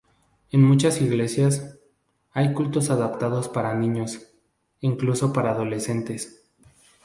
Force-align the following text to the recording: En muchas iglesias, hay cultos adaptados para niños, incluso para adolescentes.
En 0.51 0.63
muchas 0.63 0.99
iglesias, 0.99 1.77
hay 2.31 2.53
cultos 2.53 2.89
adaptados 2.89 3.47
para 3.49 3.75
niños, 3.75 4.33
incluso 4.79 5.31
para 5.31 5.51
adolescentes. 5.51 6.47